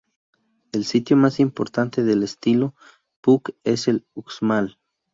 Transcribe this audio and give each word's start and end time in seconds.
El 0.71 0.85
sitio 0.85 1.15
más 1.15 1.39
importante 1.39 2.03
del 2.03 2.23
estilo 2.23 2.73
Puuc 3.21 3.51
es 3.63 3.87
Uxmal. 4.15 4.79